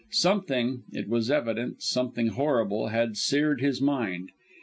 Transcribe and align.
Something, 0.09 0.81
it 0.91 1.07
was 1.07 1.29
evident 1.29 1.83
something 1.83 2.29
horrible 2.29 2.87
had 2.87 3.17
seared 3.17 3.61
his 3.61 3.83
mind. 3.83 4.31